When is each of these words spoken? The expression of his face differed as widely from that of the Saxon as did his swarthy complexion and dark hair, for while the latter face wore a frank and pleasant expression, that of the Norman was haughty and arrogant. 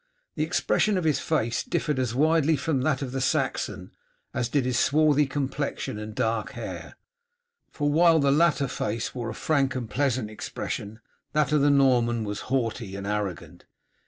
The 0.33 0.41
expression 0.43 0.97
of 0.97 1.03
his 1.03 1.19
face 1.19 1.63
differed 1.63 1.99
as 1.99 2.15
widely 2.15 2.55
from 2.55 2.81
that 2.81 3.03
of 3.03 3.11
the 3.11 3.21
Saxon 3.21 3.91
as 4.33 4.49
did 4.49 4.65
his 4.65 4.79
swarthy 4.79 5.27
complexion 5.27 5.99
and 5.99 6.15
dark 6.15 6.53
hair, 6.53 6.95
for 7.69 7.87
while 7.91 8.17
the 8.17 8.31
latter 8.31 8.67
face 8.67 9.13
wore 9.13 9.29
a 9.29 9.35
frank 9.35 9.75
and 9.75 9.87
pleasant 9.87 10.27
expression, 10.31 11.01
that 11.33 11.51
of 11.51 11.61
the 11.61 11.69
Norman 11.69 12.23
was 12.23 12.39
haughty 12.49 12.95
and 12.95 13.05
arrogant. 13.05 13.65